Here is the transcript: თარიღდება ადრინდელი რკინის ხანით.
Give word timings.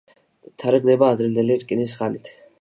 თარიღდება 0.63 1.09
ადრინდელი 1.17 1.59
რკინის 1.65 1.95
ხანით. 2.01 2.35